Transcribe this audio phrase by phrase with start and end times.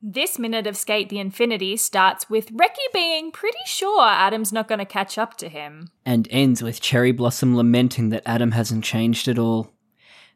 [0.00, 4.78] This minute of Skate the Infinity starts with Reki being pretty sure Adam's not going
[4.78, 5.90] to catch up to him.
[6.06, 9.72] and ends with Cherry Blossom lamenting that Adam hasn't changed at all.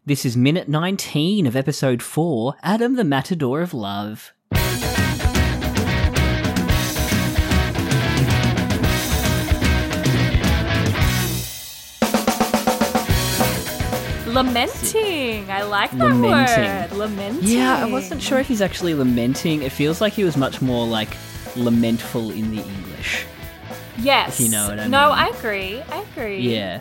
[0.04, 4.32] This is minute 19 of episode 4 Adam the Matador of Love.
[14.32, 15.50] Lamenting.
[15.50, 16.90] I like that Lamenting.
[16.90, 16.98] word.
[16.98, 17.48] Lamenting.
[17.48, 19.62] Yeah, I wasn't sure if he's actually lamenting.
[19.62, 21.16] It feels like he was much more like
[21.56, 23.26] lamentful in the English.
[23.98, 24.40] Yes.
[24.40, 24.90] if you know what I mean.
[24.90, 25.10] No.
[25.10, 25.80] I agree.
[25.82, 26.40] I agree.
[26.40, 26.80] Yeah.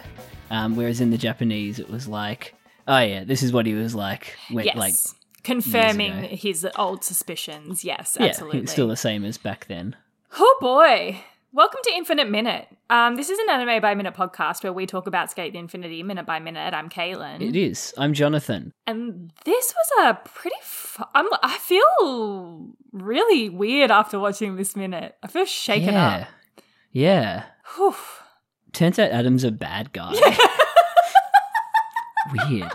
[0.50, 2.56] Um, whereas in the Japanese, it was like,
[2.88, 4.36] oh yeah, this is what he was like.
[4.50, 4.75] When, Yes.
[4.75, 4.94] Like,
[5.44, 7.84] Confirming his old suspicions.
[7.84, 8.59] Yes, yeah, absolutely.
[8.59, 9.95] it's still the same as back then.
[10.38, 11.23] Oh boy.
[11.53, 12.66] Welcome to Infinite Minute.
[12.89, 16.02] Um, this is an anime by minute podcast where we talk about Skate the Infinity
[16.02, 16.73] minute by minute.
[16.73, 17.41] I'm Kaylin.
[17.41, 17.94] It is.
[17.97, 18.71] I'm Jonathan.
[18.88, 20.55] And this was a pretty.
[20.63, 25.17] Fu- I'm, I feel really weird after watching this minute.
[25.22, 26.16] I feel shaken yeah.
[26.16, 26.27] up.
[26.94, 27.44] Yeah.
[27.75, 27.95] Whew.
[28.72, 30.13] Turns out Adam's a bad guy.
[32.49, 32.72] Weird.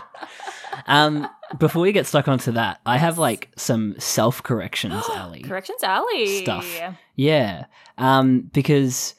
[0.85, 1.27] Um,
[1.59, 5.41] before we get stuck onto that, I have like some self corrections, Ali.
[5.41, 6.41] Corrections Alley.
[6.43, 6.79] Stuff.
[7.15, 7.65] Yeah.
[7.97, 9.15] Um, because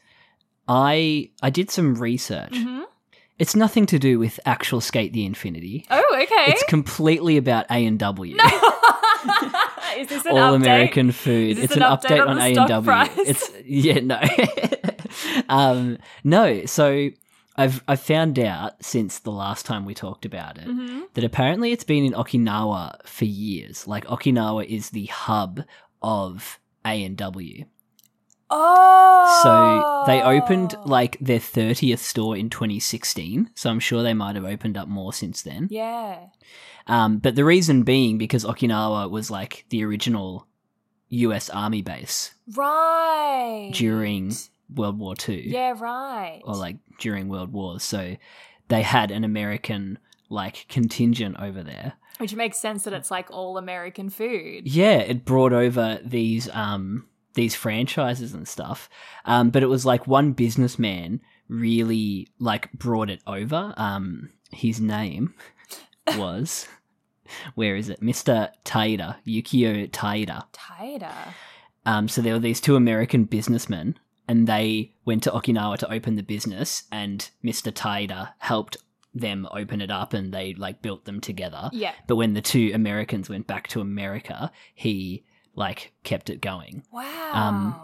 [0.66, 2.52] I I did some research.
[2.52, 2.84] Mhm.
[3.38, 5.86] It's nothing to do with actual Skate the Infinity.
[5.90, 6.50] Oh, okay.
[6.52, 8.34] It's completely about A and W.
[8.34, 8.44] No.
[9.96, 10.56] is this an All update?
[10.56, 11.50] American food.
[11.52, 12.84] Is this It's an update on on the A and stock W.
[12.84, 13.10] price?
[13.18, 14.20] It's yeah, no.
[15.48, 17.10] um no, so
[17.58, 21.02] I've I've found out since the last time we talked about it Mhm.
[21.14, 23.86] that apparently it's been in Okinawa for years.
[23.86, 25.62] Like Okinawa is the hub
[26.00, 27.64] of A and W.
[28.50, 29.40] Oh.
[29.42, 33.50] So they opened like their 30th store in 2016.
[33.54, 35.68] So I'm sure they might have opened up more since then.
[35.70, 36.18] Yeah.
[36.86, 40.46] Um, but the reason being because Okinawa was like the original
[41.10, 43.70] US Army base Right.
[43.74, 44.34] during
[44.74, 45.48] World War II.
[45.48, 46.40] Yeah, right.
[46.44, 47.82] Or like during World Wars.
[47.82, 48.16] So
[48.68, 49.98] they had an American
[50.28, 51.94] like contingent over there.
[52.18, 54.66] Which makes sense that it's like all American food.
[54.66, 58.88] Yeah, it brought over these um these franchises and stuff.
[59.24, 63.72] Um, but it was like one businessman really like brought it over.
[63.76, 65.34] Um, his name
[66.16, 66.66] was
[67.54, 70.44] where is it, Mister Taida Yukio Taida.
[70.52, 71.12] Taida.
[71.86, 73.98] Um, so there were these two American businessmen,
[74.28, 78.76] and they went to Okinawa to open the business, and Mister Taida helped
[79.14, 81.70] them open it up, and they like built them together.
[81.72, 81.92] Yeah.
[82.06, 85.24] But when the two Americans went back to America, he
[85.54, 86.84] like kept it going.
[86.92, 87.30] Wow.
[87.32, 87.74] Um,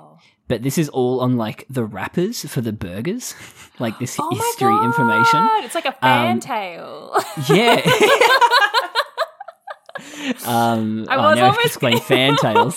[0.46, 3.34] But this is all on like the wrappers for the burgers,
[3.80, 5.48] like this oh my history God, information.
[5.64, 7.16] It's like a fan Um, tale.
[7.48, 7.80] Yeah.
[10.46, 12.76] um, I oh, was now I have to almost- explain fan tales.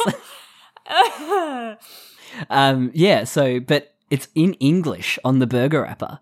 [2.50, 3.24] Um, yeah.
[3.24, 6.20] So, but it's in English on the burger wrapper.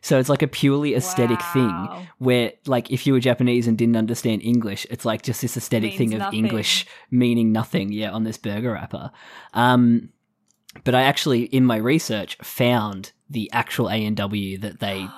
[0.00, 1.46] So it's like a purely aesthetic Wow.
[1.46, 1.88] thing
[2.18, 5.96] where, like, if you were Japanese and didn't understand English, it's like just this aesthetic
[5.96, 6.38] thing of nothing.
[6.38, 9.10] English meaning nothing, yeah, on this burger wrapper.
[9.54, 10.10] Um,
[10.84, 15.08] but I actually, in my research, found the actual A and W that they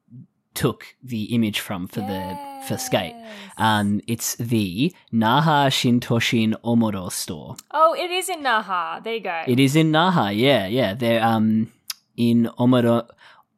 [0.54, 3.14] took the image from for the for skate.
[3.58, 7.56] Um, it's the Naha Shintoshin Omoro store.
[7.70, 9.02] oh, it is in Naha.
[9.02, 9.42] There you go.
[9.46, 10.94] It is in Naha, yeah, yeah.
[10.94, 11.72] They're um
[12.16, 13.08] in Omoro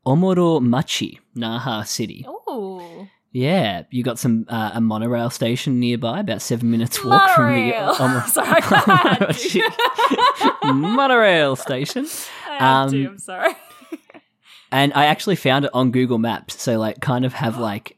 [0.07, 2.25] Omoro Machi, Naha City.
[2.29, 3.09] Oh.
[3.31, 7.95] Yeah, you got some uh, a monorail station nearby, about seven minutes walk Monorail.
[7.95, 8.29] from the Omo-
[10.65, 12.07] Sorry, monorail station.
[12.49, 13.55] I have to, Um, I'm sorry.
[14.71, 17.98] And I actually found it on Google Maps, so like kind of have like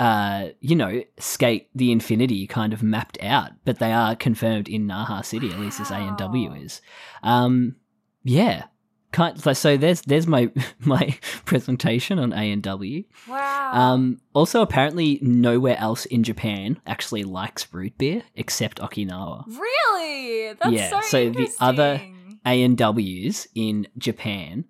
[0.00, 4.86] uh you know, skate the infinity kind of mapped out, but they are confirmed in
[4.86, 6.80] Naha City, at least this A and W is.
[7.22, 7.76] Um
[8.22, 8.64] yeah.
[9.12, 10.50] Kind so- so there's there's my
[10.80, 13.04] my presentation on A and W.
[13.28, 13.70] Wow.
[13.72, 19.44] Um, also, apparently, nowhere else in Japan actually likes root beer except Okinawa.
[19.46, 20.54] really?
[20.54, 22.00] That's yeah, so, so the other-.
[22.46, 24.66] A and W's in Japan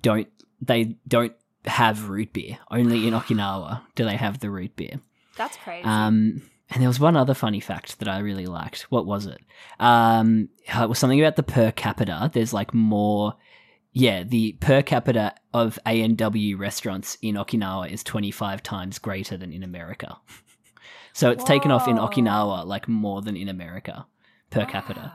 [0.00, 0.26] don't
[0.60, 1.32] they don't
[1.68, 2.58] have root beer.
[2.70, 5.00] Only in Okinawa do they have the root beer.
[5.36, 5.84] That's crazy.
[5.84, 8.82] Um, And there was one other funny fact that I really liked.
[8.90, 9.38] What was it?
[9.80, 12.30] Um, it was something about the per capita.
[12.32, 13.34] There's like more.
[13.92, 19.36] Yeah, the per capita of A and W restaurants in Okinawa is 25 times greater
[19.38, 20.18] than in America.
[21.14, 24.06] so it's taken off in Okinawa like more than in America
[24.50, 25.12] per capita.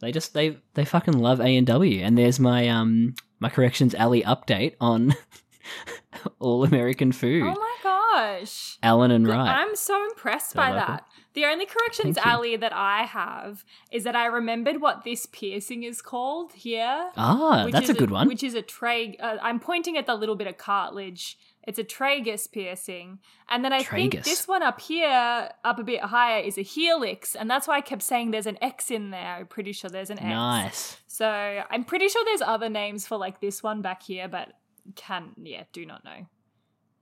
[0.00, 2.02] They just they they fucking love A and W.
[2.02, 5.14] And there's my um my corrections alley update on
[6.38, 7.42] all American food.
[7.44, 8.78] Oh my gosh.
[8.82, 9.48] Alan and Wright.
[9.48, 11.06] I'm so impressed by that.
[11.34, 16.00] The only corrections Ali, that I have is that I remembered what this piercing is
[16.00, 17.10] called here.
[17.16, 18.28] ah, that's a good one.
[18.28, 19.16] Which is a trach.
[19.20, 21.36] Uh, I'm pointing at the little bit of cartilage.
[21.66, 26.02] It's a tragus piercing, and then I think this one up here, up a bit
[26.02, 29.36] higher, is a helix, and that's why I kept saying there's an X in there.
[29.36, 30.26] I'm pretty sure there's an X.
[30.26, 30.96] nice.
[31.06, 34.52] So I'm pretty sure there's other names for like this one back here, but
[34.96, 36.26] can yeah, do not know.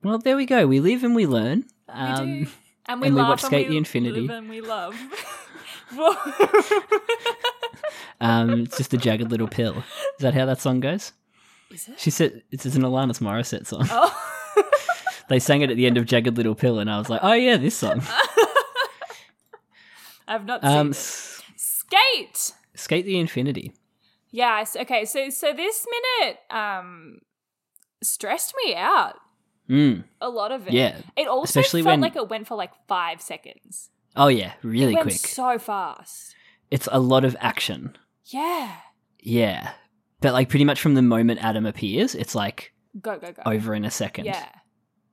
[0.02, 0.67] Well, there we go.
[0.67, 1.64] We live and we learn.
[1.88, 2.50] We Um, do,
[2.87, 4.29] and we and we laugh watch and Skate we the Infinity.
[4.29, 4.94] and we love.
[8.20, 9.79] um, it's just a jagged little pill.
[9.79, 9.84] Is
[10.20, 11.12] that how that song goes?
[11.70, 12.00] is it?
[12.00, 13.87] She said it's an Alanis Morissette song.
[13.90, 14.29] Oh.
[15.29, 17.32] They sang it at the end of Jagged Little Pill, and I was like, oh
[17.32, 18.02] yeah, this song.
[20.29, 22.52] I've not seen Um, s- Skate.
[22.75, 23.73] Skate the Infinity.
[24.31, 24.76] Yes.
[24.76, 25.06] Okay.
[25.06, 27.20] So so this minute um
[28.04, 29.16] stressed me out
[29.70, 30.72] Mm, a lot of it.
[30.75, 30.99] yeah.
[31.16, 33.90] It also Especially felt when- like it went for like five seconds.
[34.16, 35.14] Oh yeah, really it went quick.
[35.14, 36.34] so fast.
[36.70, 37.96] It's a lot of action.
[38.26, 38.75] Yeah.
[39.20, 39.72] Yeah.
[40.20, 43.43] But like pretty much from the moment Adam appears, it's like Go go go.
[43.46, 44.26] over in a second.
[44.26, 44.48] Yeah.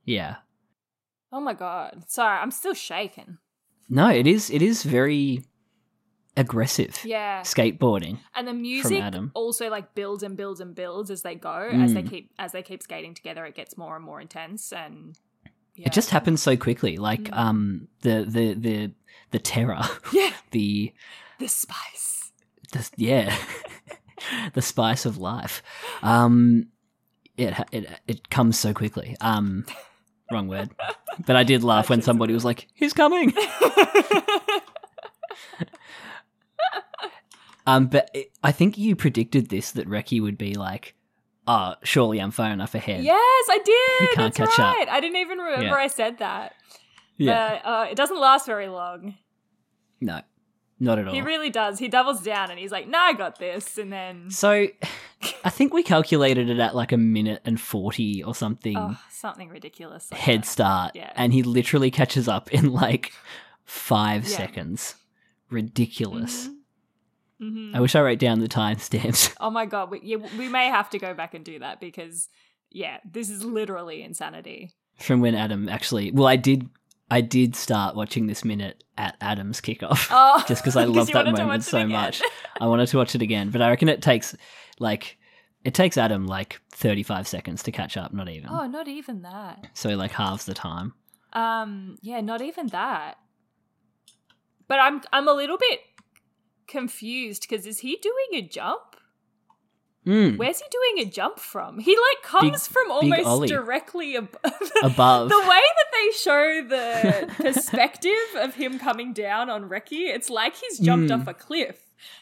[0.03, 0.35] Yeah.
[1.31, 2.03] Oh my god.
[2.07, 3.38] Sorry, I'm still shaking.
[3.88, 5.44] No, it is it is very
[6.39, 7.00] aggressive.
[7.03, 7.41] Yeah.
[7.41, 8.19] Skateboarding.
[8.36, 9.03] And the music
[9.33, 11.69] also like builds and builds and builds as they go.
[11.71, 12.09] As they Mm.
[12.09, 15.18] keep as they keep skating together, it gets more and more intense and
[15.75, 15.88] yeah.
[15.88, 16.97] It just happens so quickly.
[16.97, 17.38] Like Mm.
[17.38, 18.91] um the the the
[19.31, 19.81] the terror,
[20.13, 20.31] Yeah.
[20.51, 20.94] the
[21.39, 22.31] The spice.
[22.71, 23.35] the yeah,
[24.53, 25.62] the spice of life.
[26.01, 26.68] Um
[27.38, 29.15] it it it comes so quickly.
[29.21, 29.65] Um
[30.31, 30.69] wrong word.
[31.25, 33.33] But I did laugh when somebody was like, "He's coming."
[37.74, 40.95] Um but it, I think you predicted this that Reki would be like,
[41.48, 43.16] "Oh, surely I'm far enough ahead." Yes,
[43.50, 44.10] I did.
[44.10, 44.88] He can't That's catch up.
[44.89, 45.74] I didn't even remember Yeah.
[45.74, 46.54] I said that.
[47.18, 47.60] Yeah.
[47.63, 49.16] But uh, it doesn't last very long.
[50.01, 50.21] no.
[50.81, 51.13] Not at all.
[51.13, 51.77] He really does.
[51.77, 54.68] He doubles down and he's like, "No, I got this," and then So,
[55.44, 59.50] I think we calculated it at like a minute and 40 or something oh, something
[59.50, 60.10] ridiculous.
[60.10, 60.45] Like head that.
[60.45, 60.95] start.
[60.95, 61.12] Yeah.
[61.18, 63.12] And he literally catches up in like
[63.66, 64.38] five Yeah.
[64.38, 64.95] seconds.
[65.50, 66.48] Ridiculous.
[67.41, 67.75] Mhm.
[67.75, 69.33] I wish I wrote down the timestamps.
[69.39, 72.27] Oh my god, we, yeah, we may have to go back and do that because
[72.69, 74.74] yeah, this is literally insanity.
[75.00, 76.12] from when Adam actually.
[76.12, 76.69] Well, I did.
[77.12, 80.07] I did start watching this minute at Adam's kickoff.
[80.12, 82.21] Oh, just because I love that moment so much.
[82.62, 84.35] I wanted to watch it again, but I reckon it takes
[84.80, 85.18] like
[85.63, 88.50] it takes Adam like 35 seconds to catch up, not even.
[88.51, 89.68] oh, not even that.
[89.74, 90.94] So like halves the time.
[91.33, 93.18] Um, yeah, not even that.
[94.68, 95.80] But I'm I'm a little bit
[96.69, 98.81] confused because is he doing a jump?
[100.07, 101.77] Mm, Where's he doing a jump from?
[101.80, 104.38] He like comes from almost directly ab-
[104.83, 105.30] Above.
[105.30, 110.56] The way that they show the perspective of him coming down on Reki, it's like
[110.56, 111.19] he's jumped Mm.
[111.21, 111.78] off a cliff.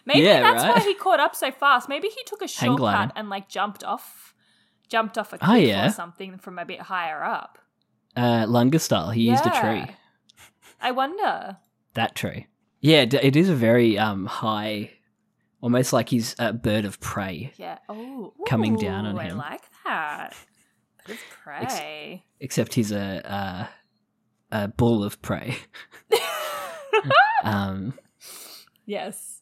[0.06, 0.74] Maybe Yeah, that's right.
[0.78, 1.88] why he caught up so fast.
[1.88, 4.34] Maybe he took a shortcut and like jumped off,
[4.90, 5.88] jumped off a cliff Oh, yeah.
[5.88, 7.60] or something from a bit higher up.
[8.16, 9.12] uh, Langa style.
[9.12, 9.86] He used a tree.
[10.82, 11.58] I wonder.
[11.94, 12.48] That tree.
[12.80, 14.92] Yeah, it is a very um high,
[15.62, 17.52] almost like he's a bird of prey.
[17.58, 17.80] Yeah.
[17.90, 19.40] Oh, Coming down on ooh, him.
[19.40, 20.36] I like that.
[21.06, 22.24] That is prey.
[22.40, 23.70] Except he's a
[24.52, 25.58] a, a bull of prey.
[27.44, 27.94] um,
[28.86, 29.42] yes.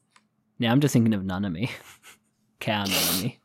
[0.60, 1.70] now I'm just thinking of Nanami,
[2.60, 3.38] cow Nanami.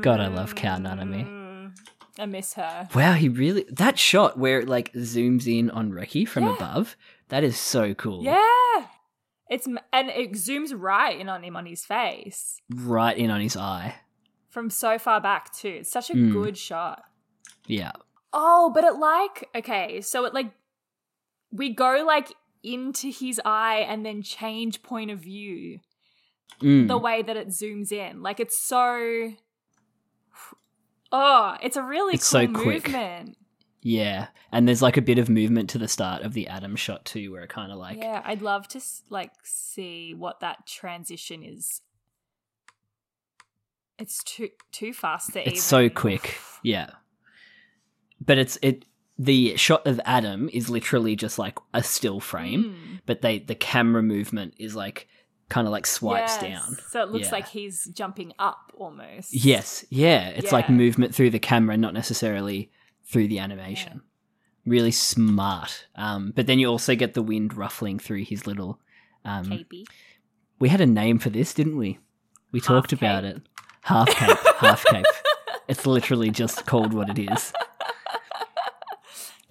[0.00, 1.43] God, I love Cow Nanami.
[2.18, 2.88] I miss her.
[2.94, 6.54] Wow, he really that shot where it like zooms in on Reki from Yeah.
[6.54, 6.96] above.
[7.28, 8.22] That is so cool.
[8.22, 8.86] Yeah.
[9.50, 13.56] It's and it zooms right in on him on his face right in on his
[13.56, 13.96] eye.
[14.48, 15.78] from so far back too.
[15.80, 16.32] It's such a Mm.
[16.32, 17.02] good shot.
[17.66, 17.92] Yeah,
[18.32, 20.52] Oh, but it like okay, so it like
[21.50, 25.80] we go like into his eye and then change point of view
[26.60, 26.86] Mm.
[26.88, 28.22] the way that it zooms in.
[28.22, 29.32] Like it's so
[31.16, 32.84] Oh, it's a really It's cool so quick.
[32.88, 33.36] movement.
[33.82, 37.04] yeah, and there's like a bit of movement to the start of the Adam shot
[37.04, 38.80] too, where it kind of like yeah, I'd love to
[39.10, 41.82] like see what that transition is.
[43.98, 45.52] It's too too fast to even.
[45.52, 46.36] it's so quick.
[46.64, 46.90] Yeah,
[48.20, 48.84] but it's it
[49.16, 53.00] the shot of Adam is literally just like a still frame, Mm.
[53.06, 55.06] but they the camera movement is like
[55.54, 56.40] kind of like swipes Yes.
[56.42, 56.76] down.
[56.88, 57.32] So it looks Yeah.
[57.32, 59.32] like he's jumping up almost.
[59.32, 62.72] Yes, yeah, it's like movement through the camera, not necessarily
[63.04, 64.02] through the animation.
[64.66, 65.86] Really smart.
[65.94, 68.80] Um, but then you also get the wind ruffling through his little.
[69.24, 69.84] Um, Capey.
[70.58, 71.98] we had a name for this, didn't we?
[72.50, 73.40] We Half talked about it.
[73.82, 75.06] Half cape, half cape.
[75.68, 77.52] It's literally just called what it is.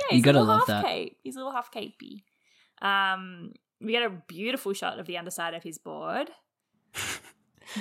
[0.10, 0.84] Yeah, You gotta love that.
[0.86, 1.18] Cape.
[1.24, 2.24] He's a little half capey.
[2.82, 3.54] Um,
[3.84, 6.30] we get a beautiful shot of the underside of his board.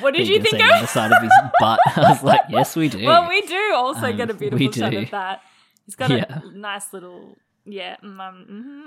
[0.01, 0.71] What did you think the of?
[0.71, 1.79] other side of his butt.
[1.97, 3.05] I was like, yes, we do.
[3.07, 5.43] Well, we do also Um, get a beautiful shot of that.
[5.85, 6.41] He's got Yeah.
[6.43, 8.87] a nice little, yeah, mm, um, hmm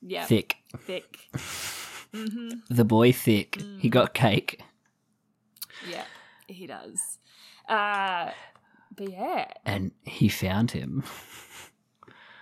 [0.00, 0.56] yeah, Thick.
[0.86, 1.18] thick.
[2.14, 3.56] hmm The boy thick.
[3.78, 3.90] He Mm.
[3.90, 4.60] got cake.
[5.90, 6.04] Yeah,
[6.46, 7.18] he does.
[7.68, 8.30] Uh,
[8.96, 9.48] but yeah.
[9.66, 11.02] And he found him.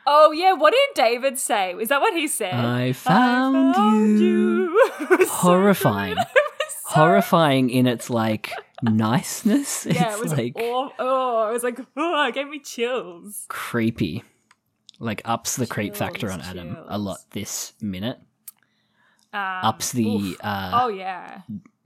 [0.06, 1.75] Oh yeah, what did David say?
[1.80, 2.54] Is that what he said?
[2.54, 4.78] I found, you.
[5.00, 6.14] It was so Horrifying.
[6.14, 6.25] good.
[6.36, 9.86] It was so- Horrifying in its like niceness.
[9.90, 13.44] Yeah, it's it was like aw- oh, it was like oh, it gave me chills.
[13.48, 14.22] creepy.
[14.98, 18.18] Like ups the creep factor on Chills, Adam a lot this minute.
[19.34, 21.40] Um, Ups the uh oh yeah,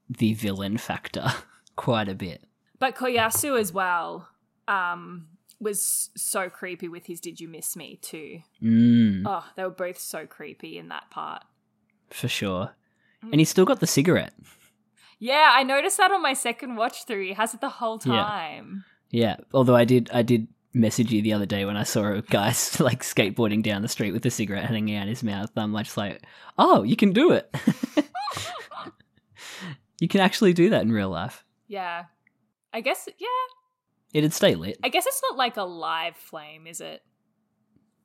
[0.09, 1.27] the villain factor
[1.75, 2.45] quite a bit.
[2.79, 4.29] but Koyasu as well
[4.69, 5.27] um,
[5.61, 8.41] was so creepy with his "Did you miss me?" too.
[8.63, 11.43] Mm, Oh, they were both so creepy in that part.
[12.11, 12.71] for sure.
[13.25, 13.33] Mm.
[13.33, 14.33] And he's still got the cigarette.
[15.19, 17.25] Yeah, I noticed that on my second watch through.
[17.27, 18.13] He has it the whole Yeah.
[18.25, 18.85] time.
[19.11, 19.37] Yeah.
[19.53, 22.47] Although I did I did message you the other day when I saw a guy
[22.81, 25.51] like skateboarding down the street with a cigarette hanging out his mouth.
[25.57, 26.23] I'm like, just like,
[26.59, 27.55] oh, you can do it.
[30.01, 31.45] you can actually do that in real life.
[31.69, 32.05] Yeah,
[32.73, 33.09] I guess.
[33.19, 33.27] Yeah,
[34.13, 34.79] It'd stay lit.
[34.83, 37.03] I guess it's not like a live flame, is it?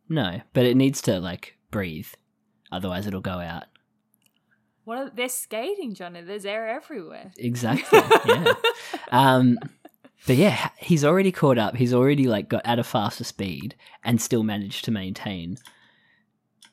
[0.07, 2.07] No, but it needs to like breathe.
[2.71, 3.65] Otherwise it'll go out.
[4.83, 6.21] What are, they're skating, Johnny.
[6.21, 7.31] There's air everywhere.
[7.37, 7.99] Exactly.
[8.25, 8.53] yeah.
[9.11, 9.57] Um
[10.27, 11.75] but yeah, he's already caught up.
[11.75, 15.57] He's already like got at a faster speed and still managed to maintain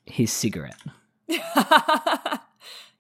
[0.06, 0.80] his cigarette.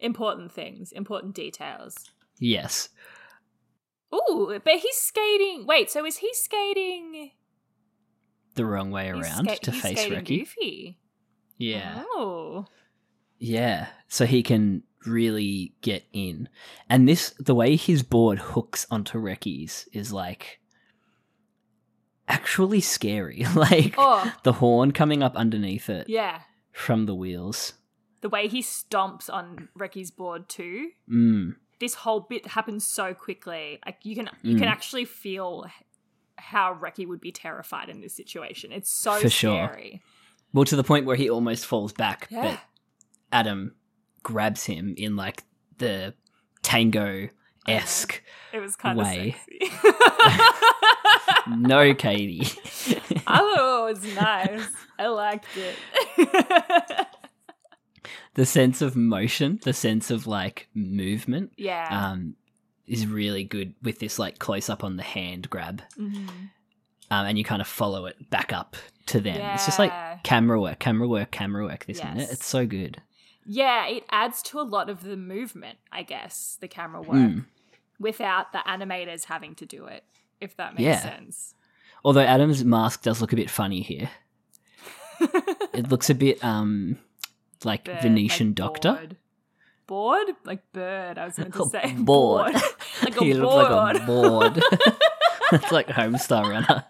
[0.00, 1.96] important things, important details.
[2.38, 2.90] Yes.
[4.14, 5.66] Ooh, but he's skating.
[5.66, 7.30] Wait, so is he skating
[8.54, 10.24] The wrong way around ska- to he's face Reki.
[10.40, 10.98] Goofy.
[11.58, 12.02] Yeah.
[12.06, 12.66] Oh.
[13.38, 13.88] Yeah.
[14.08, 16.48] So he can really get in.
[16.88, 20.60] And this the way his board hooks onto Reki's is like
[22.28, 23.44] actually scary.
[23.54, 26.40] like Oh, the horn coming up underneath it yeah.
[26.72, 27.74] from the wheels.
[28.20, 30.90] The way he stomps on Reki's board too.
[31.12, 31.56] Mm.
[31.82, 33.80] This whole bit happens so quickly.
[33.84, 34.70] Like you can you can Mm.
[34.70, 35.66] actually feel
[36.38, 38.70] how Reki would be terrified in this situation.
[38.70, 39.66] It's so For sure.
[39.68, 40.00] scary.
[40.52, 42.42] Well, to the point where he almost falls back, Yeah.
[42.42, 42.60] but
[43.32, 43.74] Adam
[44.22, 45.42] grabs him in like
[45.78, 46.14] the
[46.62, 47.28] tango
[47.66, 48.22] esque.
[48.52, 49.34] It was kind of Way.
[49.50, 49.72] sexy.
[51.56, 52.46] no, Katie.
[53.26, 54.68] I thought it was nice.
[54.98, 55.76] I liked it.
[58.34, 61.88] the sense of motion, the sense of like movement, yeah.
[61.90, 62.34] um,
[62.86, 66.28] is really good with this like close up on the hand grab, Mhm.
[67.10, 69.40] um, and you kind of follow it back up to them.
[69.54, 69.92] It's just like
[70.24, 71.84] camera work, camera work, camera work.
[71.86, 73.00] This minute, it's so good.
[73.44, 77.44] Yeah, it adds to a lot of the movement, I guess, the camera work, Mm.
[77.98, 80.04] without the animators having to do it,
[80.40, 81.00] if that makes Yeah.
[81.00, 81.54] sense.
[82.04, 84.10] Although Adam's mask does look a bit funny here.
[85.72, 86.98] It looks a bit um
[87.64, 88.92] like Bird, Venetian like doctor.
[88.92, 89.16] Bored.
[89.86, 90.36] Bored?
[90.44, 91.92] Like bird, I was going to say.
[91.98, 92.54] Bored.
[93.02, 93.36] like a he board.
[93.42, 94.62] looks like a board.
[95.52, 96.84] it's like Homestar Runner.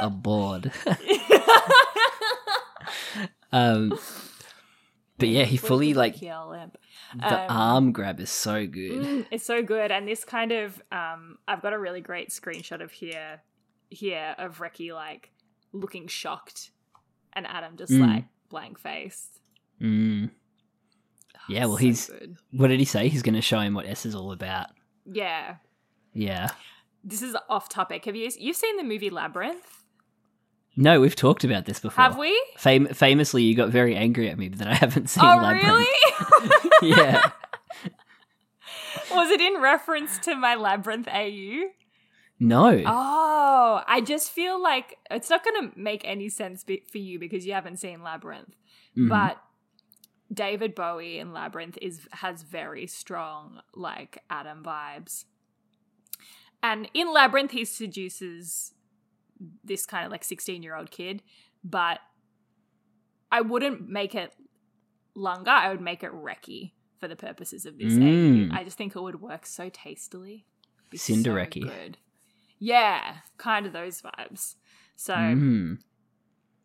[0.00, 0.72] A board.
[3.52, 3.98] um
[5.18, 6.70] but yeah, he fully like the Um,
[7.22, 9.02] arm grab is so good.
[9.04, 12.82] Mm, it's so good, and this kind of um, I've got a really great screenshot
[12.82, 13.42] of here,
[13.90, 15.30] here of Reki like
[15.72, 16.70] looking shocked,
[17.34, 18.00] and Adam just Mm.
[18.06, 19.39] like blank faced.
[19.80, 20.30] Mm.
[21.48, 22.36] Yeah, well, he's- good.
[22.52, 23.08] What did he say?
[23.08, 24.68] He's going to show him what S is all about.
[25.06, 25.56] yeah.
[26.12, 26.50] Yeah.
[27.04, 28.04] This is off topic.
[28.04, 29.84] Have you you've seen the movie Labyrinth?
[30.76, 32.02] No, we've talked about this before.
[32.04, 32.38] Have we?
[32.58, 35.64] Fam- famously, you got very angry at me that I haven't seen Labyrinth.
[35.64, 36.64] Oh, Labyrinth.
[36.82, 36.90] really?
[36.96, 37.30] yeah.
[39.12, 41.68] Was it in reference to my Labyrinth AU?
[42.38, 42.82] No.
[42.86, 47.18] Oh, I just feel like it's not going to make any sense be- for you
[47.18, 48.54] because you haven't seen Labyrinth.
[48.96, 49.08] Mhm.
[49.08, 49.40] But
[50.32, 55.24] David Bowie in Labyrinth is has very strong like Adam vibes.
[56.62, 58.74] And in Labyrinth he seduces
[59.64, 61.22] this kind of like 16-year-old kid,
[61.64, 61.98] but
[63.32, 64.34] I wouldn't make it
[65.14, 65.50] longer.
[65.50, 67.94] I would make it Reki for the purposes of this.
[67.94, 68.52] Mm.
[68.52, 70.44] I just think it would work so tastily.
[70.94, 71.62] Cindereki.
[71.62, 71.96] good.
[72.58, 74.56] Yeah, kind of those vibes.
[74.96, 75.78] So, Mm.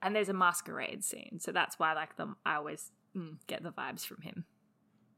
[0.02, 2.36] and there's a masquerade scene, so that's why like them.
[2.46, 4.46] I always mm, get the vibes from him.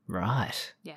[0.08, 0.74] Right.
[0.84, 0.96] Yeah.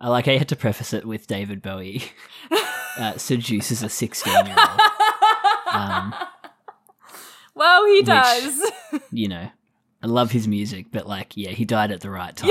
[0.00, 2.02] I like I had to preface it with David Bowie
[2.98, 4.80] uh, seduces a 16 year old.
[5.72, 6.14] Um,
[7.54, 8.70] well, he which- does.
[9.12, 9.48] You know,
[10.02, 12.50] I love his music, but like, yeah, he died at the right time.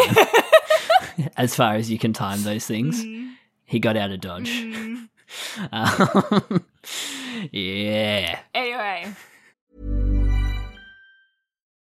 [1.37, 3.33] as far as you can time those things, Mhm.
[3.65, 4.49] he got out of Dodge.
[4.51, 5.09] Mhm.
[5.71, 6.65] Um,
[7.51, 8.39] yeah.
[8.53, 9.13] Anyway,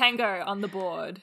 [0.00, 1.20] Tango on the board.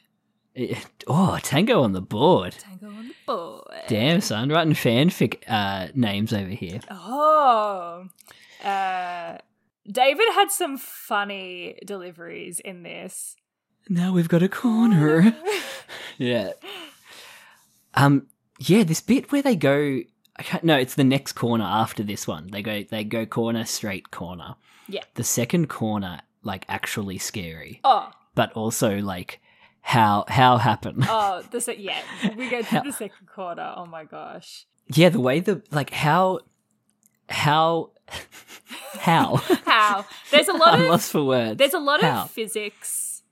[0.55, 0.75] Eh,
[1.07, 2.53] Oh, Tango on the board.
[2.60, 3.63] Tango on the board.
[3.88, 6.79] Damn, son, writing fanfic uh, names over here.
[6.91, 8.05] Oh.
[8.63, 9.39] Uh,
[9.91, 13.36] David had some funny deliveries in this.
[13.89, 15.36] Now we've got a corner.
[16.19, 16.51] yeah.
[17.96, 18.27] Um.
[18.59, 20.01] Yeah, this bit where they go.
[20.40, 22.51] I can't, no, it's the next corner after this one.
[22.51, 22.83] They go.
[22.83, 24.53] They go corner straight corner.
[24.87, 25.03] Yeah.
[25.16, 29.42] The second corner, like actually scary, Oh, but also like
[29.82, 31.04] how how happened.
[31.10, 32.02] oh, the se- yeah.
[32.38, 33.74] We go to How- the second quarter.
[33.76, 34.66] Oh my gosh.
[34.94, 36.40] yeah, the way the like how
[37.30, 37.92] how
[39.00, 40.06] how How?
[40.32, 41.58] There's a lot I'm of lost for words.
[41.58, 42.24] There's a lot How?
[42.24, 43.24] of physics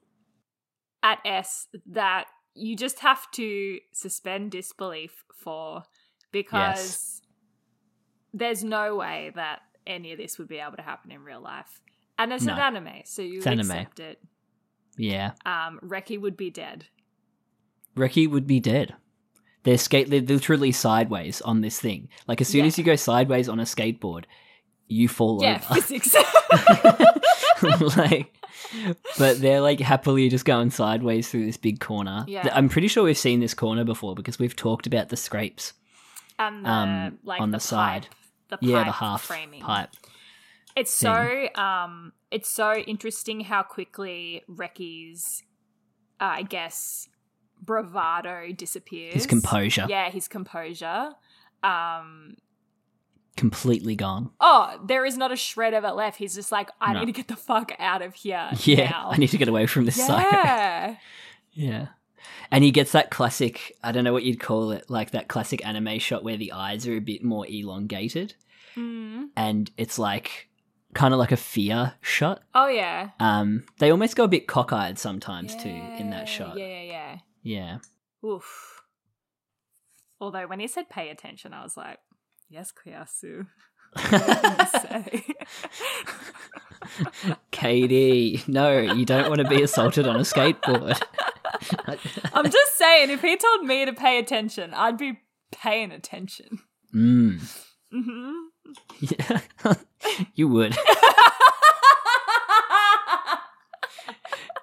[1.04, 5.84] at S that you just have to suspend disbelief for
[6.32, 7.22] because
[8.34, 11.82] there's no way that any of this would be able to happen in real life.
[12.18, 13.72] And it's an anime, so you It's anime.
[13.72, 14.20] accept it.
[14.98, 15.32] Yeah.
[15.46, 16.86] Um, Reki would be dead.
[17.96, 18.94] Reki would be dead.
[19.64, 20.10] They're skate.
[20.10, 22.10] They're literally sideways on this thing.
[22.28, 22.68] Like as soon Yeah.
[22.68, 24.26] as you go sideways on a skateboard,
[24.88, 25.82] you fall Yeah, over.
[25.82, 26.16] physics.
[27.98, 28.34] like,
[29.18, 32.26] but they're like happily just going sideways through this big corner.
[32.28, 32.50] Yeah.
[32.54, 35.74] I'm pretty sure we've seen this corner before because we've talked about the scrapes.
[36.38, 38.08] and the, Um, like on the, the side.
[38.50, 39.62] pipe, the yeah, the half framing.
[39.62, 39.90] pipe.
[40.76, 45.44] It's so um it's so interesting how quickly Reki's
[46.20, 47.08] uh, I guess
[47.62, 49.14] bravado disappears.
[49.14, 51.12] His composure Yeah, his composure.
[51.64, 52.36] Um
[53.38, 54.32] completely gone.
[54.40, 56.18] oh, there is not a shred of it left.
[56.18, 57.02] He's just like, I No.
[57.02, 58.50] need to get the fuck out of here.
[58.64, 59.10] Yeah, now.
[59.12, 59.98] I need to get away from this.
[59.98, 60.96] Yeah.
[61.58, 61.88] Yeah.
[62.52, 65.66] And he gets that classic, I don't know what you'd call it, like that classic
[65.66, 68.36] anime shot where the eyes are a bit more elongated
[68.76, 69.30] Mm.
[69.38, 70.50] and it's like
[70.96, 72.42] kind of like a fear shot.
[72.56, 73.10] Oh yeah.
[73.20, 76.58] Um they almost go a bit cockeyed sometimes too in that shot.
[76.58, 77.18] Yeah, yeah, Yeah.
[77.44, 77.78] yeah.
[78.28, 78.82] Oof.
[80.20, 82.00] Although when he said pay attention, I was like,
[82.50, 83.46] yes, Koyasu.
[83.96, 85.24] Nothing to say.
[87.52, 91.02] Katie, no, you don't want to be assaulted on a skateboard.
[92.34, 95.20] I'm just saying, if he told me to pay attention, I'd be
[95.52, 96.60] paying attention.
[96.94, 97.40] mm.
[97.92, 98.32] hmm
[99.00, 99.42] Yeah.
[100.36, 100.76] you would.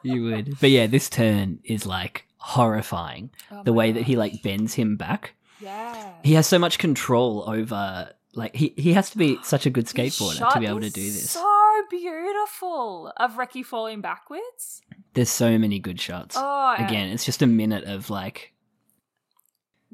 [0.02, 0.58] You would.
[0.60, 3.30] But yeah, this turn is like horrifying.
[3.50, 5.34] Oh the way that he like bends him back.
[5.60, 6.12] yeah.
[6.24, 9.86] He has so much control over like he, he has to be such a good
[9.86, 11.30] skateboarder to be able to do this.
[11.30, 14.82] So beautiful of Reki falling backwards.
[15.14, 16.34] There's so many good shots.
[16.38, 18.51] Oh, Again, it's just a minute of like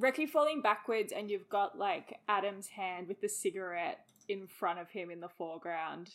[0.00, 4.90] Reki falling backwards, and you've got like Adam's hand with the cigarette in front of
[4.90, 6.10] him in the foreground,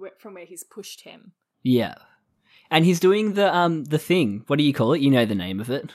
[0.00, 1.32] wh- from where he's pushed him.
[1.62, 1.94] yeah.
[2.70, 4.44] And he's doing the um the thing.
[4.46, 5.00] What do you call it?
[5.02, 5.92] You know the name of it.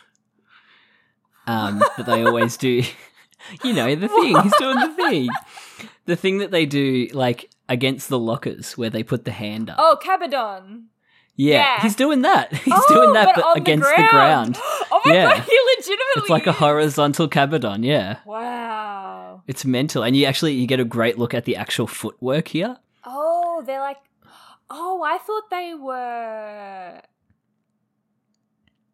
[1.48, 2.84] Um that they always do.
[3.64, 4.40] you know the thing.
[4.42, 5.30] He's doing the thing.
[6.06, 9.78] The thing that they do like against the lockers where they put the hand up.
[9.80, 10.86] Oh, Kabedon.
[11.40, 11.82] Yeah, yeah.
[11.84, 12.52] he's doing that.
[12.66, 14.56] He's oh, doing that, but, but, against the the ground.
[14.56, 14.58] ground.
[14.92, 15.24] oh my Yeah.
[15.38, 16.14] god, he legitimately.
[16.18, 16.56] It's like a is.
[16.56, 17.86] horizontal kabedon.
[17.86, 19.44] Yeah, Wow.
[19.48, 22.78] it's mental, and you actually you get a great look at the actual footwork here.
[23.06, 23.98] Oh, they're like.
[24.70, 27.00] Oh, I thought they were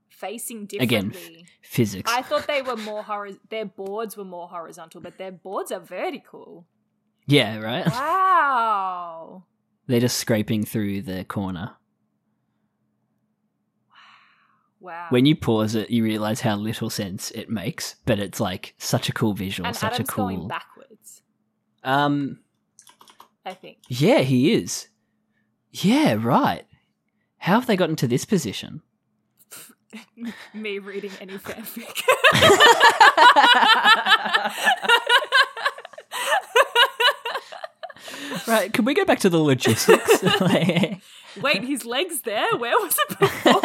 [0.09, 1.45] facing Again, differently.
[1.61, 2.11] Physics.
[2.13, 5.79] I thought they were more horiz- their boards were more horizontal, but their boards are
[5.79, 6.65] vertical.
[7.25, 7.85] yeah, right.
[7.91, 9.43] Wow.
[9.87, 11.71] They're just scraping through the corner.
[14.83, 15.07] Wow.
[15.11, 19.07] When you pause it, you realize how little sense it makes, but it's like such
[19.07, 20.27] a cool visual, and such Adam's a cool.
[20.27, 21.21] going backwards,
[21.85, 22.39] Um,
[23.45, 23.77] I think.
[23.87, 24.89] yeah, he is.
[25.71, 26.65] Yeah, right.
[27.37, 28.81] How have they gotten to this position?
[30.53, 32.01] Me reading any fanfic.
[38.47, 40.21] Right, can we go back to the logistics?
[41.41, 42.47] Wait, his legs there?
[42.57, 43.61] Where was it before?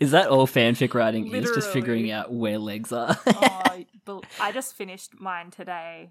[0.00, 1.50] Is that all fanfic writing is?
[1.52, 3.16] Just figuring out where legs are.
[3.26, 6.10] oh, I just finished mine today,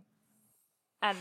[1.02, 1.18] and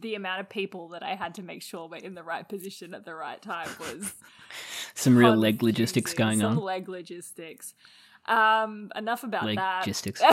[0.00, 2.94] the amount of people that I had to make sure were in the right position
[2.94, 4.14] at the right time was
[4.94, 6.54] Some real leg logistics going Some on.
[6.56, 7.74] Some leg logistics.
[8.26, 9.80] Um, enough about that.
[9.80, 10.22] Logistics.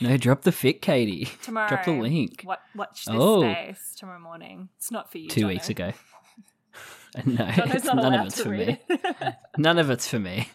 [0.00, 1.28] No, drop the fit, Katie.
[1.42, 1.68] tomorrow.
[1.68, 2.42] Drop the link.
[2.44, 3.40] What, watch this Oh.
[3.40, 4.68] space tomorrow morning.
[4.76, 5.28] It's not for you.
[5.30, 5.48] Two Jono.
[5.48, 5.92] weeks ago.
[7.24, 7.44] no,
[7.94, 8.80] none of it's for me.
[9.56, 10.48] None of it's for me.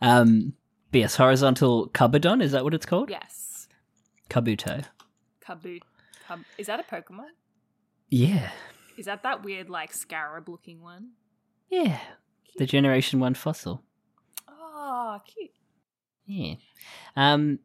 [0.00, 0.54] Um,
[0.90, 3.10] but yes, horizontal kabedon, is that what it's called?
[3.10, 3.68] yes.
[4.28, 4.84] Kabuto.
[5.46, 5.80] Kaboot.
[6.26, 7.28] Cub- is that a Pokemon?
[8.08, 8.50] Yeah.
[8.96, 11.10] Is that that weird, like, scarab looking one?
[11.70, 11.98] Yeah.
[12.56, 13.82] The Generation 1 fossil.
[14.48, 15.50] Oh, cute.
[16.26, 16.54] Yeah.
[17.16, 17.58] Um,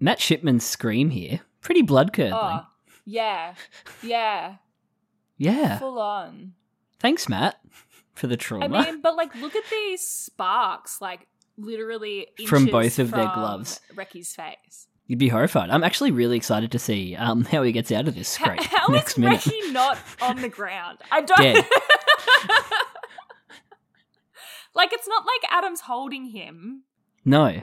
[0.00, 1.40] Matt Shipman's scream here.
[1.60, 2.60] Pretty blood curdling.
[2.60, 2.66] Oh,
[3.04, 3.54] yeah.
[4.02, 4.56] Yeah.
[5.38, 5.78] yeah.
[5.78, 6.52] Full on.
[6.98, 7.60] Thanks, Matt,
[8.14, 8.78] for the trauma.
[8.78, 13.80] I mean, but like, look at these sparks, like literally From both of their gloves.
[13.94, 14.88] Reki's face.
[15.06, 15.70] You'd be horrified.
[15.70, 18.88] I'm actually really excited to see um, how he gets out of this scrape how
[18.88, 19.40] next is minute.
[19.40, 20.98] Reki not on the ground?
[21.12, 21.64] I don't.
[24.76, 26.82] Like, it's not like Adam's holding him.
[27.24, 27.62] No.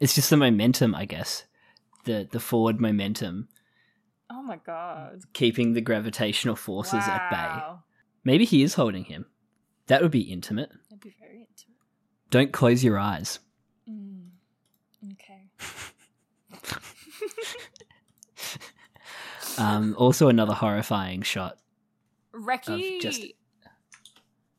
[0.00, 1.44] It's just the momentum, I guess.
[2.04, 3.48] The the forward momentum,
[4.30, 5.20] Oh my god.
[5.32, 7.36] keeping the gravitational forces at bay.
[7.36, 7.82] Wow.
[8.24, 9.26] Maybe he is holding him.
[9.86, 10.70] That would be intimate.
[10.90, 11.78] That'd be very intimate.
[12.30, 13.38] Don't close your eyes.
[13.88, 14.28] Mm.
[15.12, 15.48] Okay.
[19.58, 21.58] Um, also, another horrifying shot.
[22.32, 23.24] Reki just-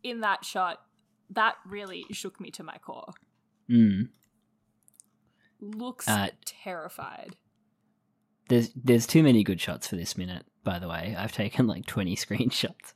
[0.04, 0.82] in that shot,
[1.30, 3.14] that really shook me to my core.
[3.70, 4.10] Mm.
[5.62, 7.38] Looks Uh, terrified.
[8.50, 10.44] There's there's too many good shots for this minute.
[10.64, 12.94] By the way, I've taken like 20 screenshots,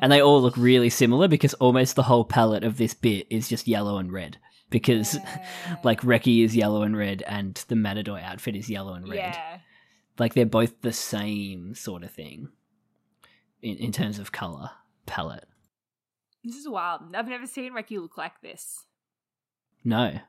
[0.00, 3.48] and they all look really similar because almost the whole palette of this bit is
[3.48, 4.38] just yellow and red.
[4.70, 5.18] Because
[5.82, 9.16] like Reki is yellow and red, and the Matador outfit is yellow and red.
[9.16, 9.58] Yeah.
[10.18, 12.50] Like they're both the same sort of thing
[13.62, 14.70] in in terms of color
[15.06, 15.48] palette.
[16.44, 17.14] This is wild.
[17.14, 18.84] I've never seen Reki look like this.
[19.84, 20.20] No.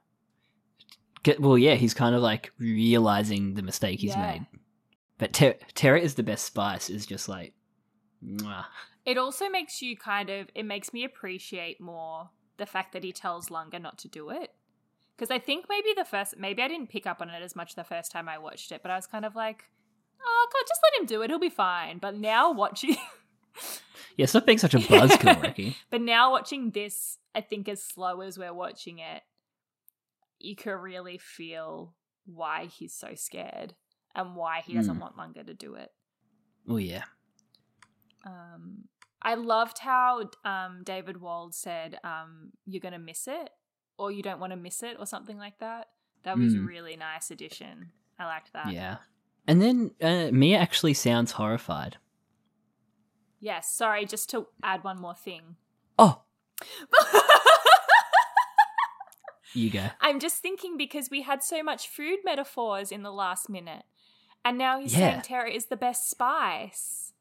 [1.39, 4.31] Well, yeah, he's kind of like realizing the mistake he's Yeah.
[4.31, 4.47] made.
[5.21, 6.89] But ter- Terra is the best spice.
[6.89, 7.53] Is just like,
[8.25, 8.65] mwah.
[9.05, 13.11] It also makes you kind of it makes me appreciate more the fact that he
[13.11, 14.49] tells Langa not to do it.
[15.15, 17.75] Because I think maybe the first maybe I didn't pick up on it as much
[17.75, 19.65] the first time I watched it, but I was kind of like,
[20.19, 21.99] oh god, just let him do it, he'll be fine.
[21.99, 22.97] But now watching
[24.17, 25.77] yeah, stop being such a buzzkill, Ricky.
[25.91, 29.21] But now watching this, I think as slow as we're watching it,
[30.39, 31.93] you can really feel
[32.25, 33.75] why he's so scared
[34.15, 35.01] and why he doesn't Hmm.
[35.01, 35.91] want Langa to do it.
[36.67, 37.03] Oh yeah,
[38.25, 38.87] Um,
[39.21, 43.49] I loved how um, David Wald said, um, "You're gonna miss it,
[43.97, 45.89] or you don't want to miss it, or something like that."
[46.23, 46.67] That was a Mm.
[46.67, 47.91] really nice addition.
[48.19, 48.71] I liked that.
[48.71, 48.97] yeah.
[49.47, 51.97] And then uh, Miya actually sounds horrified.
[53.39, 53.73] Yes.
[53.73, 55.55] Sorry, just to add one more thing.
[55.97, 56.21] Oh,
[59.53, 59.87] you go.
[59.99, 63.83] I'm just thinking because we had so much food metaphors in the last minute,
[64.45, 65.11] and now he's Yeah.
[65.11, 67.13] saying Terra is the best spice.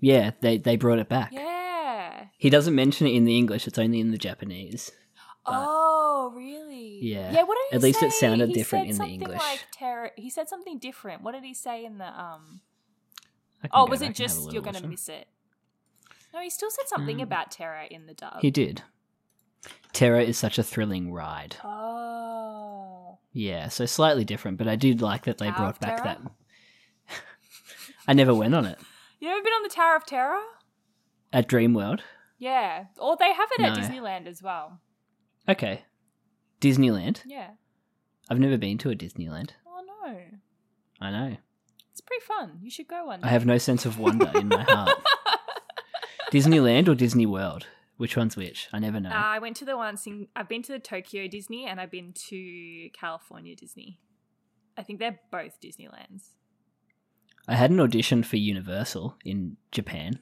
[0.00, 1.32] Yeah, they they brought it back.
[1.32, 2.26] Yeah.
[2.36, 3.66] He doesn't mention it in the English.
[3.66, 4.92] It's only in the Japanese.
[5.50, 6.98] Oh, really?
[7.02, 7.32] Yeah.
[7.32, 7.42] Yeah.
[7.44, 9.38] What did he At least it sounded He different in the something English.
[9.38, 10.10] Like Terra.
[10.16, 11.22] He said something different.
[11.22, 12.60] What did he say in the um?
[13.72, 14.90] Oh, was it and have a just you're gonna listen.
[14.90, 15.28] miss it?
[16.34, 18.40] No, he still said something Um, about Terra in the dub.
[18.42, 18.82] He did.
[19.94, 21.56] Terror is such a thrilling ride.
[21.64, 23.18] Oh.
[23.32, 26.18] Yeah, so slightly different, but I did like that they brought back Terror?
[26.22, 26.32] that.
[28.08, 28.78] I never went on it
[29.20, 30.40] You ever been on the Tower of Terror?
[31.32, 32.00] at Dreamworld.
[32.38, 32.86] Yeah.
[32.98, 33.80] Or they have it at No.
[33.80, 34.80] Disneyland as well.
[35.48, 35.82] Okay,
[36.60, 37.22] Disneyland.
[37.26, 37.50] Yeah.
[38.30, 39.50] I've never been to a Disneyland.
[39.66, 40.18] Oh no.
[41.00, 41.36] I know.
[41.90, 42.58] It's pretty fun.
[42.62, 43.22] You should go one.
[43.24, 45.02] I have no sense of wonder in my heart.
[46.32, 47.66] Disneyland or Disney World?
[47.96, 48.68] Which one's which?
[48.72, 49.10] I never know.
[49.10, 50.28] Uh, I went to the ones in.
[50.36, 53.98] I've been to the Tokyo Disney and I've been to California Disney.
[54.76, 56.28] I think they're both Disneylands.
[57.48, 60.18] I had an audition for Universal in Japan,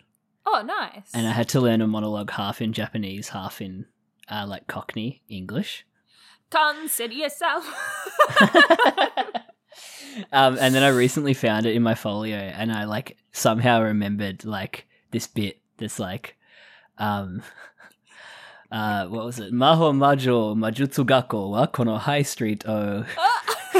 [0.46, 1.10] Oh, nice.
[1.12, 3.86] and I had to learn a monologue half in Japanese, half in
[4.30, 5.84] uh, like Cockney English.
[6.50, 7.66] Consider yourself.
[10.32, 14.44] um, and then I recently found it in my folio, and I like somehow remembered
[14.44, 16.36] like this bit that's like,
[16.98, 17.42] um,
[18.70, 19.52] uh, what was it?
[19.52, 23.04] Maho Majo Majutsu Gakko wa kono high street o.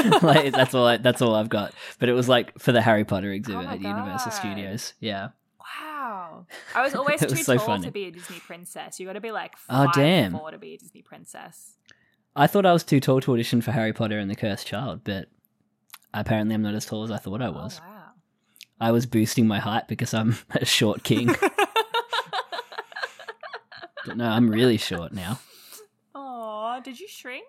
[0.21, 0.85] like that's all.
[0.87, 1.73] I, that's all I've got.
[1.99, 4.93] But it was like for the Harry Potter exhibit Oh at Universal Studios.
[4.99, 5.29] Yeah.
[5.59, 6.45] wow.
[6.75, 7.85] I was always too was so tall funny.
[7.85, 8.99] to be a Disney princess.
[8.99, 10.31] You got to be like Oh, five damn.
[10.37, 11.73] four to be a Disney princess.
[12.35, 15.01] I thought I was too tall to audition for Harry Potter and the Cursed Child,
[15.03, 15.27] but
[16.13, 17.81] apparently I'm not as tall as I thought I oh, was.
[17.83, 18.03] Oh, wow.
[18.79, 21.35] I was boosting my height because I'm a short king.
[24.05, 25.39] but no, I'm really short now.
[26.13, 27.45] Oh, did you shrink?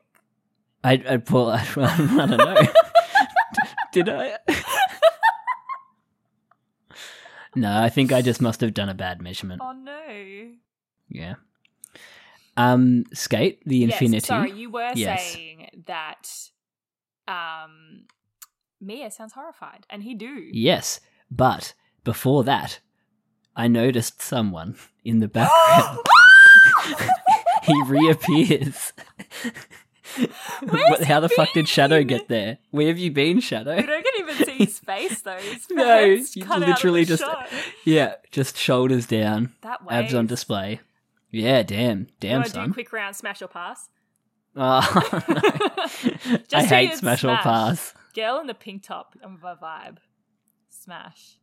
[0.84, 1.50] I, I pull.
[1.50, 2.62] I, I don't know.
[3.92, 4.38] Did I?
[7.54, 9.60] no, I think I just must have done a bad measurement.
[9.64, 10.50] Oh no.
[11.08, 11.34] Yeah.
[12.56, 14.14] Um, skate the infinity.
[14.16, 15.32] Yes, sorry, you were Yes.
[15.32, 16.28] saying that
[17.26, 18.04] um
[18.80, 20.48] Miya sounds horrified, and he do.
[20.52, 22.80] Yes, but before that,
[23.56, 25.98] I noticed someone in the background.
[27.64, 28.92] he reappears.
[30.62, 32.58] What- How the fuck did Shadow get there?
[32.70, 33.76] Where have you been, Shadow?
[33.76, 35.36] We don't even see his face though.
[35.36, 37.48] His No, you literally out of the just- shot.
[37.84, 40.80] Yeah, just shoulders down, that abs on display.
[41.30, 42.72] Yeah, damn, You damn do a son.
[42.72, 43.88] quick round smash or pass?
[44.60, 44.80] Oh,
[45.28, 46.38] no.
[46.52, 47.94] I hate you'd smash or pass.
[48.14, 49.98] Girl in the pink top, I'm a vibe.
[50.70, 51.38] Smash.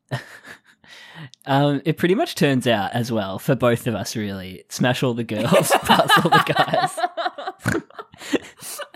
[1.45, 4.15] Um, it pretty much turns out as well for both of us.
[4.17, 6.43] Really, smash all the girls, pass all the
[7.71, 7.81] guys.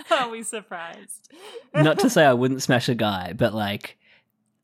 [0.20, 1.32] Are we surprised?
[1.74, 3.98] Not to say I wouldn't smash a guy, but like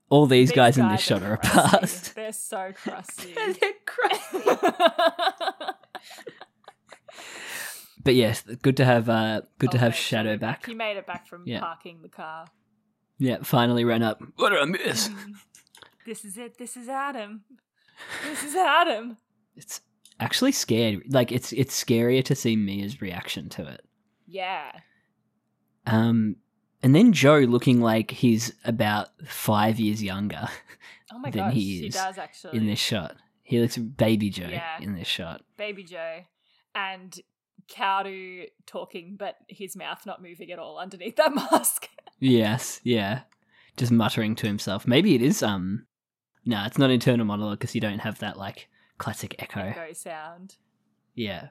[0.10, 2.10] all these, These guys, in this shot are a pass.
[2.10, 3.34] They're so crusty.
[3.34, 4.40] They're crusty.
[8.04, 10.66] but yes, good to have uh, good to Oh, have mate, Shadow back.
[10.66, 11.60] He made it back from Yeah.
[11.60, 12.46] parking the car.
[13.18, 14.22] Yeah, finally ran up.
[14.36, 15.10] What did I miss?
[16.06, 16.58] This is it.
[16.58, 17.44] This is Adam.
[18.30, 19.18] This is Adam.
[19.56, 19.82] It's
[20.20, 21.04] actually scared.
[21.10, 23.82] Like it's it's scarier to see Miya's reaction to it.
[24.28, 24.72] Yeah.
[25.86, 26.38] Um,
[26.84, 30.48] and then Joe looking like he's about five years younger
[31.14, 32.58] Oh my Than gosh, he is does actually.
[32.58, 33.16] in this shot.
[33.44, 34.80] He looks baby Joe Yeah.
[34.82, 35.42] in this shot.
[35.58, 36.22] Baby Joe
[36.74, 37.18] and
[37.70, 41.90] Cowdo talking, but his mouth not moving at all underneath that mask.
[42.20, 43.22] Yes, yeah.
[43.78, 44.88] Just muttering to himself.
[44.88, 45.86] Maybe it is um
[46.46, 48.68] no, it's not internal monologue because you don't have that like
[48.98, 49.60] classic echo.
[49.62, 50.56] Echo sound.
[51.14, 51.50] Yeah.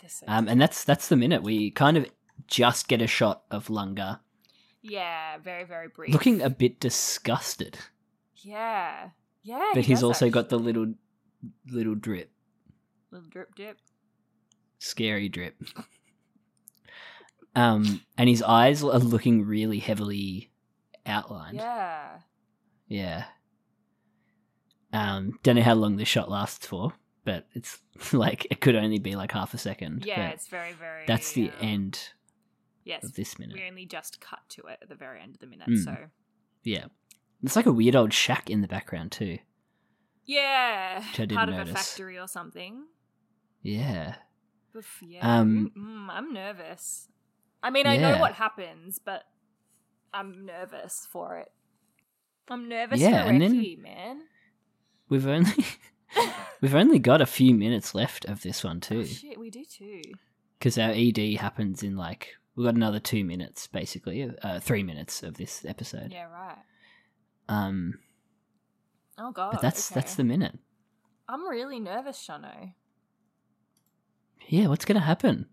[0.00, 1.42] God, so Um and that's that's the minute.
[1.42, 2.06] We kind of
[2.46, 4.20] just get a shot of Langa
[4.82, 6.12] Yeah, very, very brief.
[6.12, 7.78] looking a bit disgusted.
[8.36, 9.10] Yeah.
[9.42, 9.70] Yeah.
[9.74, 10.94] but he he's also got the little
[11.70, 12.30] little drip.
[13.10, 13.78] little drip drip.
[14.78, 15.56] Scary drip.
[17.56, 20.50] um and his eyes are looking really heavily
[21.06, 21.56] outlined.
[21.56, 22.18] Yeah.
[22.88, 23.24] Yeah.
[24.92, 26.92] Um, don't know how long this shot lasts for,
[27.24, 27.78] but it's
[28.12, 30.04] like it could only be like half a second.
[30.06, 31.04] Yeah, it's very, very.
[31.06, 32.00] that's the um, end
[32.88, 33.04] Yes.
[33.04, 33.54] of this minute.
[33.56, 35.84] We only just cut to it at the very end of the minute, Mm.
[35.84, 35.96] so.
[36.64, 36.86] Yeah,
[37.42, 39.38] it's like a weird old shack in the background too.
[40.24, 40.98] Yeah.
[40.98, 42.84] Which I didn't part of a factory or something.
[43.62, 44.16] Yeah,
[44.76, 45.38] Oof, yeah.
[45.40, 47.08] Um, Mm, I'm nervous.
[47.62, 49.24] I mean, I know what happens, but
[50.14, 51.50] I'm nervous for it.
[52.48, 54.22] I'm nervous Yeah, for and then- man.
[55.08, 55.50] we've only
[56.60, 60.02] we've only got a few minutes left of this one too, shit, we do too.
[60.58, 65.22] because our ED happens in like we've got another two minutes basically, uh, three minutes
[65.22, 66.12] of this episode.
[66.12, 66.58] Yeah, right.
[67.48, 68.00] Um,
[69.16, 69.52] Oh god.
[69.52, 70.58] but that's that's the minute.
[71.28, 72.72] I'm really nervous, Shano.
[74.48, 75.46] Yeah, what's gonna happen?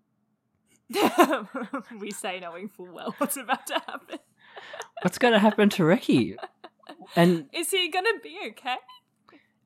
[1.99, 4.19] we say knowing full well what's about to happen.
[5.01, 6.35] What's gonna happen to Reki?
[7.15, 8.77] And Is he gonna be okay?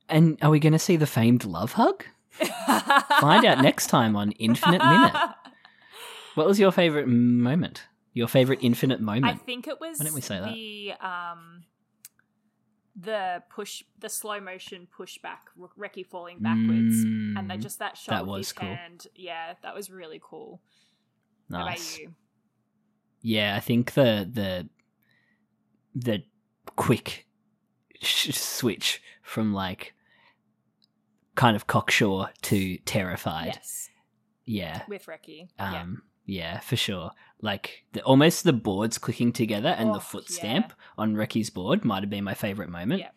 [0.09, 2.03] And are we going to see the famed love hug?
[3.19, 5.13] Find out next time on Infinite Minute.
[6.39, 7.83] What was your favorite moment?
[8.13, 9.25] Your favorite infinite moment?
[9.25, 10.53] I think it was Why didn't we say that?
[10.53, 11.65] the um
[12.95, 18.11] the push, the slow motion pushback, Reki falling backwards, mm, and then just that shot
[18.11, 18.69] that with was his cool.
[18.69, 19.07] hand.
[19.15, 20.61] Yeah, that was really cool.
[21.49, 21.95] Nice.
[21.95, 22.15] For you.
[23.21, 24.69] Yeah, I think the the
[25.93, 26.23] the
[26.77, 27.27] quick
[28.01, 29.93] sh- switch from like
[31.35, 33.55] kind of cocksure to terrified.
[33.55, 33.89] Yes.
[34.45, 34.83] Yeah.
[34.87, 35.49] With Reki.
[35.59, 35.85] Um, yeah.
[36.29, 37.11] Yeah, for sure.
[37.41, 40.73] Like the, almost the boards clicking together and oh, the foot stamp yeah.
[40.97, 43.01] on Reki's board might have been my favorite moment.
[43.01, 43.09] Yeah.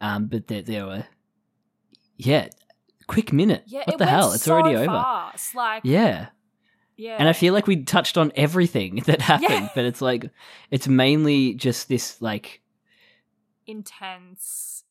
[0.00, 1.06] Um, but there, there were,
[2.16, 2.48] yeah,
[3.06, 3.62] quick minute.
[3.66, 4.32] Yeah, what the hell?
[4.32, 5.54] It's so already fast.
[5.54, 5.64] over.
[5.64, 6.26] Like, yeah.
[6.96, 7.16] Yeah.
[7.18, 9.68] And I feel like we touched on everything that happened, yeah.
[9.74, 10.30] but it's like
[10.70, 12.60] it's mainly just this like
[13.66, 14.84] intense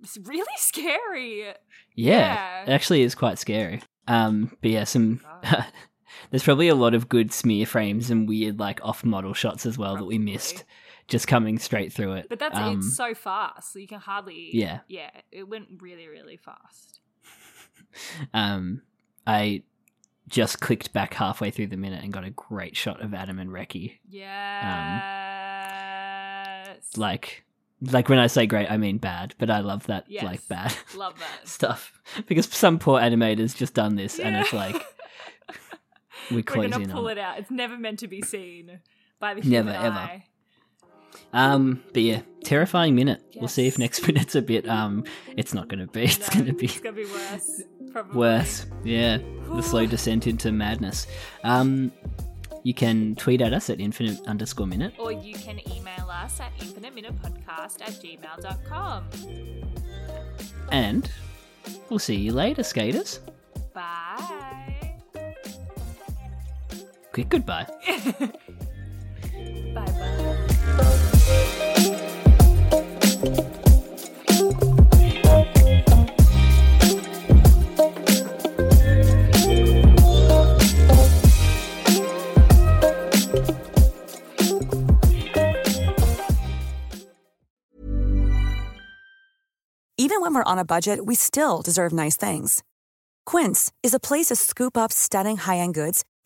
[0.00, 1.40] it's really scary.
[1.42, 1.54] Yeah,
[1.94, 2.62] yeah.
[2.62, 3.82] It actually is quite scary.
[4.06, 5.20] Um but yeah, some
[6.30, 9.78] there's probably a lot of good smear frames and weird like off model shots as
[9.78, 10.16] well probably.
[10.16, 10.64] that we missed
[11.06, 12.26] just coming straight through it.
[12.28, 14.80] But that's um, it's so fast, so you can hardly Yeah.
[14.88, 17.00] Yeah, it went really, really fast.
[18.34, 18.82] um
[19.26, 19.62] I
[20.28, 23.50] just clicked back halfway through the minute and got a great shot of Adam and
[23.50, 23.98] Reki.
[24.08, 25.02] Yeah.
[26.66, 27.44] Um, like
[27.80, 30.24] like when I say great, I mean bad, but I love that yes.
[30.24, 34.28] like bad love that stuff because some poor animator's just done this yeah.
[34.28, 34.74] and it's like
[36.30, 37.12] we're, we're gonna pull on.
[37.12, 37.38] it out.
[37.38, 38.80] It's never meant to be seen
[39.18, 39.88] by the never ever.
[39.88, 40.24] Eye.
[41.32, 43.22] Um, but yeah, terrifying minute.
[43.30, 43.40] Yes.
[43.40, 44.68] We'll see if next minute's a bit.
[44.68, 45.04] Um,
[45.36, 46.04] it's not going to be.
[46.04, 46.66] It's no, going to be.
[46.66, 47.62] It's going to be worse.
[47.92, 48.16] Probably.
[48.16, 48.66] Worse.
[48.84, 49.18] Yeah,
[49.50, 51.06] the slow descent into madness.
[51.44, 51.92] Um,
[52.64, 56.56] you can tweet at us at infinite underscore minute, or you can email us at
[56.58, 59.08] infiniteminutepodcast at gmail.com.
[60.70, 61.10] And
[61.88, 63.20] we'll see you later, skaters.
[67.18, 67.66] Quick goodbye.
[69.74, 70.18] bye bye.
[90.00, 92.62] Even when we're on a budget, we still deserve nice things.
[93.26, 96.04] Quince is a place to scoop up stunning high-end goods